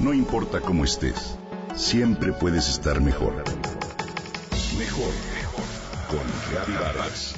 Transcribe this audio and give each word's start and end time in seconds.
No 0.00 0.14
importa 0.14 0.62
cómo 0.62 0.84
estés, 0.84 1.36
siempre 1.76 2.32
puedes 2.32 2.70
estar 2.70 3.02
mejor. 3.02 3.44
Mejor, 4.78 5.12
mejor. 5.34 5.64
Con 6.08 6.26
Reavivadas. 6.50 7.34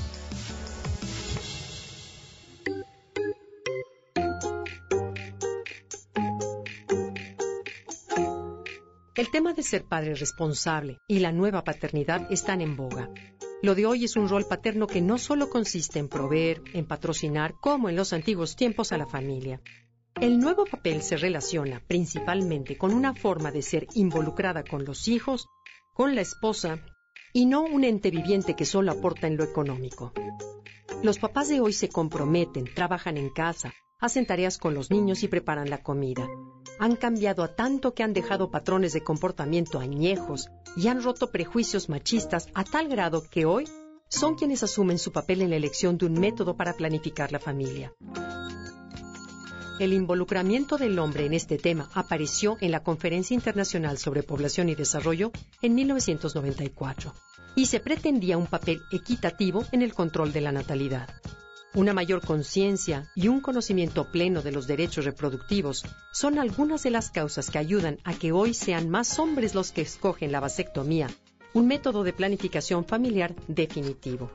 El 9.17 9.31
tema 9.33 9.55
de 9.55 9.63
ser 9.65 9.85
padre 9.85 10.15
responsable 10.15 10.99
y 11.09 11.19
la 11.19 11.33
nueva 11.33 11.65
paternidad 11.65 12.31
están 12.31 12.61
en 12.61 12.77
boga. 12.77 13.11
Lo 13.61 13.75
de 13.75 13.87
hoy 13.87 14.05
es 14.05 14.15
un 14.15 14.29
rol 14.29 14.47
paterno 14.47 14.87
que 14.87 15.01
no 15.01 15.19
solo 15.19 15.51
consiste 15.51 15.99
en 15.99 16.09
proveer, 16.09 16.63
en 16.75 16.87
patrocinar, 16.87 17.55
como 17.61 17.89
en 17.89 17.97
los 17.97 18.13
antiguos 18.13 18.55
tiempos 18.55 18.93
a 18.93 18.99
la 18.99 19.07
familia. 19.07 19.61
El 20.21 20.39
nuevo 20.39 20.65
papel 20.65 21.03
se 21.03 21.17
relaciona 21.17 21.83
principalmente 21.87 22.77
con 22.77 22.93
una 22.95 23.15
forma 23.15 23.51
de 23.51 23.63
ser 23.63 23.87
involucrada 23.95 24.63
con 24.63 24.85
los 24.85 25.09
hijos, 25.09 25.47
con 25.93 26.15
la 26.15 26.21
esposa, 26.21 26.81
y 27.33 27.47
no 27.47 27.63
un 27.63 27.85
ente 27.85 28.11
viviente 28.11 28.55
que 28.55 28.67
solo 28.67 28.93
aporta 28.93 29.27
en 29.27 29.37
lo 29.37 29.45
económico. 29.45 30.13
Los 31.03 31.19
papás 31.19 31.49
de 31.49 31.61
hoy 31.61 31.73
se 31.73 31.89
comprometen, 31.89 32.73
trabajan 32.73 33.17
en 33.17 33.31
casa, 33.31 33.73
hacen 33.99 34.27
tareas 34.27 34.59
con 34.59 34.75
los 34.75 34.91
niños 34.91 35.23
y 35.23 35.29
preparan 35.29 35.71
la 35.71 35.83
comida. 35.83 36.29
Han 36.79 36.97
cambiado 36.97 37.43
a 37.43 37.55
tanto 37.55 37.95
que 37.95 38.03
han 38.03 38.13
dejado 38.13 38.51
patrones 38.51 38.93
de 38.93 39.03
comportamiento 39.03 39.79
añejos 39.79 40.49
y 40.77 40.89
han 40.89 41.03
roto 41.03 41.31
prejuicios 41.31 41.89
machistas 41.89 42.49
a 42.55 42.65
tal 42.65 42.89
grado 42.89 43.23
que 43.29 43.45
hoy 43.45 43.65
son 44.09 44.35
quienes 44.35 44.63
asumen 44.63 44.99
su 44.99 45.11
papel 45.11 45.41
en 45.41 45.51
la 45.51 45.57
elección 45.57 45.97
de 45.97 46.07
un 46.07 46.15
método 46.21 46.57
para 46.57 46.75
planificar 46.75 47.33
la 47.33 47.39
familia. 47.39 47.93
El 49.79 49.93
involucramiento 49.95 50.77
del 50.77 50.99
hombre 50.99 51.27
en 51.27 51.33
este 51.33 51.59
tema 51.59 51.89
apareció 51.95 52.59
en 52.61 52.71
la 52.71 52.83
Conferencia 52.83 53.35
Internacional 53.35 53.99
sobre 53.99 54.23
Población 54.23 54.69
y 54.69 54.75
Desarrollo 54.75 55.33
en 55.63 55.75
1994 55.75 57.15
y 57.57 57.67
se 57.67 57.81
pretendía 57.81 58.39
un 58.39 58.47
papel 58.47 58.83
equitativo 58.93 59.65
en 59.73 59.83
el 59.83 59.95
control 59.95 60.33
de 60.33 60.41
la 60.43 60.53
natalidad. 60.53 61.09
Una 61.75 61.95
mayor 61.95 62.21
conciencia 62.21 63.11
y 63.15 63.29
un 63.29 63.41
conocimiento 63.41 64.13
pleno 64.13 64.43
de 64.43 64.53
los 64.53 64.67
derechos 64.67 65.07
reproductivos 65.07 65.85
son 66.13 66.39
algunas 66.39 66.83
de 66.83 66.91
las 66.91 67.11
causas 67.11 67.51
que 67.51 67.59
ayudan 67.59 67.99
a 68.05 68.13
que 68.13 68.31
hoy 68.31 68.53
sean 68.53 68.91
más 68.91 69.19
hombres 69.19 69.55
los 69.55 69.73
que 69.73 69.81
escogen 69.81 70.33
la 70.33 70.41
vasectomía, 70.41 71.09
un 71.55 71.67
método 71.67 72.05
de 72.05 72.13
planificación 72.13 72.85
familiar 72.85 73.35
definitivo. 73.49 74.31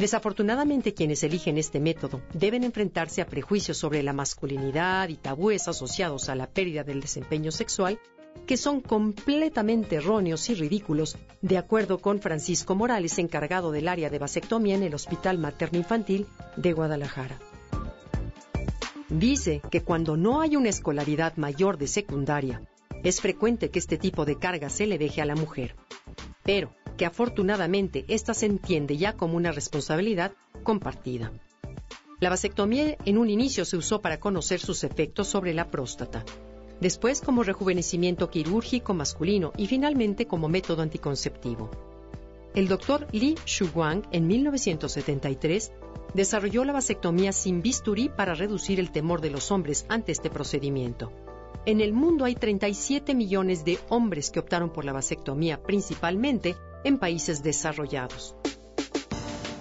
Desafortunadamente 0.00 0.94
quienes 0.94 1.22
eligen 1.24 1.58
este 1.58 1.78
método 1.78 2.22
deben 2.32 2.64
enfrentarse 2.64 3.20
a 3.20 3.26
prejuicios 3.26 3.76
sobre 3.76 4.02
la 4.02 4.14
masculinidad 4.14 5.10
y 5.10 5.16
tabúes 5.16 5.68
asociados 5.68 6.30
a 6.30 6.34
la 6.34 6.46
pérdida 6.46 6.84
del 6.84 7.02
desempeño 7.02 7.50
sexual 7.50 8.00
que 8.46 8.56
son 8.56 8.80
completamente 8.80 9.96
erróneos 9.96 10.48
y 10.48 10.54
ridículos, 10.54 11.18
de 11.42 11.58
acuerdo 11.58 11.98
con 11.98 12.18
Francisco 12.22 12.74
Morales, 12.74 13.18
encargado 13.18 13.72
del 13.72 13.88
área 13.88 14.08
de 14.08 14.18
vasectomía 14.18 14.74
en 14.74 14.84
el 14.84 14.94
Hospital 14.94 15.36
Materno 15.36 15.76
Infantil 15.78 16.26
de 16.56 16.72
Guadalajara. 16.72 17.38
Dice 19.10 19.60
que 19.70 19.82
cuando 19.82 20.16
no 20.16 20.40
hay 20.40 20.56
una 20.56 20.70
escolaridad 20.70 21.36
mayor 21.36 21.76
de 21.76 21.88
secundaria, 21.88 22.62
es 23.04 23.20
frecuente 23.20 23.70
que 23.70 23.78
este 23.78 23.98
tipo 23.98 24.24
de 24.24 24.38
carga 24.38 24.70
se 24.70 24.86
le 24.86 24.96
deje 24.96 25.20
a 25.20 25.26
la 25.26 25.34
mujer, 25.34 25.76
pero 26.42 26.70
que 27.00 27.06
afortunadamente 27.06 28.04
esta 28.08 28.34
se 28.34 28.44
entiende 28.44 28.98
ya 28.98 29.14
como 29.14 29.34
una 29.38 29.52
responsabilidad 29.52 30.32
compartida. 30.62 31.32
La 32.20 32.28
vasectomía 32.28 32.98
en 33.06 33.16
un 33.16 33.30
inicio 33.30 33.64
se 33.64 33.78
usó 33.78 34.02
para 34.02 34.20
conocer 34.20 34.60
sus 34.60 34.84
efectos 34.84 35.26
sobre 35.26 35.54
la 35.54 35.70
próstata, 35.70 36.26
después 36.78 37.22
como 37.22 37.42
rejuvenecimiento 37.42 38.28
quirúrgico 38.28 38.92
masculino 38.92 39.54
y 39.56 39.66
finalmente 39.66 40.26
como 40.26 40.50
método 40.50 40.82
anticonceptivo. 40.82 41.70
El 42.54 42.68
doctor 42.68 43.06
Li 43.12 43.34
Shuguang 43.46 44.02
en 44.12 44.26
1973 44.26 45.72
desarrolló 46.12 46.66
la 46.66 46.74
vasectomía 46.74 47.32
sin 47.32 47.62
bisturí 47.62 48.10
para 48.10 48.34
reducir 48.34 48.78
el 48.78 48.90
temor 48.90 49.22
de 49.22 49.30
los 49.30 49.50
hombres 49.50 49.86
ante 49.88 50.12
este 50.12 50.28
procedimiento. 50.28 51.10
En 51.64 51.80
el 51.80 51.94
mundo 51.94 52.26
hay 52.26 52.34
37 52.34 53.14
millones 53.14 53.64
de 53.64 53.78
hombres 53.88 54.30
que 54.30 54.40
optaron 54.40 54.68
por 54.68 54.84
la 54.84 54.92
vasectomía, 54.92 55.62
principalmente 55.62 56.56
en 56.84 56.98
países 56.98 57.42
desarrollados. 57.42 58.34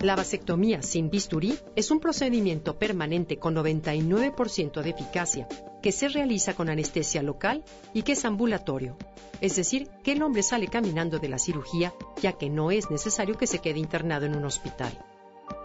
La 0.01 0.15
vasectomía 0.15 0.81
sin 0.81 1.09
bisturí 1.09 1.57
es 1.75 1.91
un 1.91 1.99
procedimiento 1.99 2.79
permanente 2.79 3.37
con 3.37 3.53
99% 3.55 4.81
de 4.81 4.89
eficacia 4.91 5.47
que 5.81 5.91
se 5.91 6.07
realiza 6.07 6.53
con 6.53 6.69
anestesia 6.69 7.21
local 7.21 7.65
y 7.93 8.03
que 8.03 8.13
es 8.13 8.23
ambulatorio, 8.23 8.97
es 9.41 9.57
decir, 9.57 9.89
que 10.03 10.13
el 10.13 10.21
hombre 10.21 10.41
sale 10.41 10.67
caminando 10.67 11.19
de 11.19 11.27
la 11.27 11.37
cirugía 11.37 11.93
ya 12.21 12.33
que 12.33 12.49
no 12.49 12.71
es 12.71 12.89
necesario 12.89 13.37
que 13.37 13.47
se 13.47 13.59
quede 13.59 13.79
internado 13.79 14.25
en 14.25 14.37
un 14.37 14.45
hospital. 14.45 14.97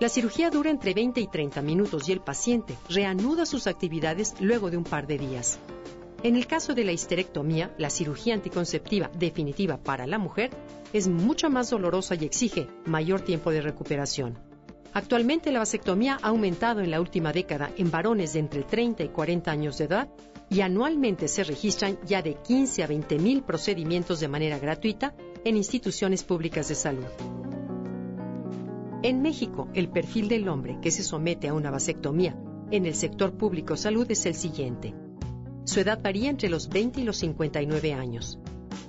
La 0.00 0.08
cirugía 0.08 0.50
dura 0.50 0.70
entre 0.70 0.94
20 0.94 1.20
y 1.20 1.28
30 1.28 1.62
minutos 1.62 2.08
y 2.08 2.12
el 2.12 2.20
paciente 2.20 2.76
reanuda 2.88 3.46
sus 3.46 3.68
actividades 3.68 4.34
luego 4.40 4.70
de 4.70 4.76
un 4.76 4.84
par 4.84 5.06
de 5.06 5.18
días. 5.18 5.58
En 6.24 6.36
el 6.36 6.46
caso 6.46 6.74
de 6.74 6.84
la 6.84 6.92
histerectomía, 6.92 7.74
la 7.76 7.90
cirugía 7.90 8.32
anticonceptiva 8.32 9.10
definitiva 9.18 9.76
para 9.76 10.06
la 10.06 10.16
mujer 10.16 10.48
es 10.94 11.06
mucho 11.06 11.50
más 11.50 11.68
dolorosa 11.68 12.14
y 12.14 12.24
exige 12.24 12.66
mayor 12.86 13.20
tiempo 13.20 13.50
de 13.50 13.60
recuperación. 13.60 14.38
Actualmente 14.94 15.52
la 15.52 15.58
vasectomía 15.58 16.18
ha 16.22 16.28
aumentado 16.28 16.80
en 16.80 16.90
la 16.90 17.02
última 17.02 17.30
década 17.30 17.70
en 17.76 17.90
varones 17.90 18.32
de 18.32 18.38
entre 18.38 18.62
30 18.62 19.04
y 19.04 19.08
40 19.10 19.50
años 19.50 19.76
de 19.76 19.84
edad 19.84 20.08
y 20.48 20.62
anualmente 20.62 21.28
se 21.28 21.44
registran 21.44 21.98
ya 22.06 22.22
de 22.22 22.36
15 22.36 22.82
a 22.82 22.86
20 22.86 23.18
mil 23.18 23.42
procedimientos 23.42 24.18
de 24.20 24.28
manera 24.28 24.58
gratuita 24.58 25.14
en 25.44 25.58
instituciones 25.58 26.24
públicas 26.24 26.68
de 26.68 26.74
salud. 26.74 27.04
En 29.02 29.20
México, 29.20 29.68
el 29.74 29.90
perfil 29.90 30.28
del 30.28 30.48
hombre 30.48 30.78
que 30.80 30.90
se 30.90 31.02
somete 31.02 31.48
a 31.48 31.54
una 31.54 31.70
vasectomía 31.70 32.34
en 32.70 32.86
el 32.86 32.94
sector 32.94 33.36
público 33.36 33.76
salud 33.76 34.10
es 34.10 34.24
el 34.24 34.34
siguiente. 34.34 35.03
Su 35.64 35.80
edad 35.80 36.00
varía 36.02 36.30
entre 36.30 36.50
los 36.50 36.68
20 36.68 37.00
y 37.00 37.04
los 37.04 37.16
59 37.16 37.94
años. 37.94 38.38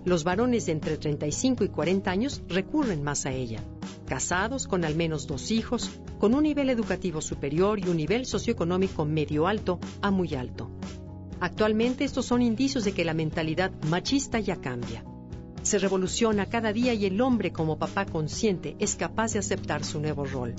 Los 0.04 0.24
varones 0.24 0.66
de 0.66 0.74
entre 0.74 0.98
35 0.98 1.64
y 1.64 1.70
40 1.70 2.12
años 2.12 2.42
recurren 2.48 3.02
más 3.02 3.26
a 3.26 3.32
ella. 3.32 3.64
Casados 4.06 4.68
con 4.68 4.86
al 4.86 4.96
menos 4.96 5.26
dos 5.26 5.52
hijos, 5.52 5.90
con 6.20 6.36
un 6.36 6.44
nivel 6.44 6.70
educativo 6.70 7.22
superior 7.22 7.80
y 7.80 7.88
un 7.88 7.98
nivel 7.98 8.26
socioeconómico 8.26 9.06
medio 9.06 9.48
alto 9.48 9.80
a 10.02 10.12
muy 10.12 10.36
alto. 10.36 10.70
Actualmente 11.40 12.04
estos 12.04 12.26
son 12.26 12.42
indicios 12.42 12.84
de 12.84 12.92
que 12.92 13.06
la 13.06 13.14
mentalidad 13.14 13.72
machista 13.90 14.40
ya 14.40 14.58
cambia. 14.58 15.04
Se 15.64 15.80
revoluciona 15.80 16.46
cada 16.46 16.72
día 16.72 16.94
y 16.94 17.06
el 17.06 17.20
hombre 17.22 17.52
como 17.52 17.80
papá 17.80 18.06
consciente 18.06 18.76
es 18.80 18.96
capaz 18.96 19.34
de 19.34 19.40
aceptar 19.40 19.84
su 19.84 20.00
nuevo 20.00 20.26
rol. 20.26 20.54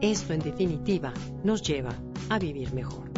Esto 0.00 0.32
en 0.32 0.40
definitiva 0.40 1.12
nos 1.42 1.62
lleva 1.62 1.94
a 2.28 2.38
vivir 2.38 2.72
mejor. 2.72 3.17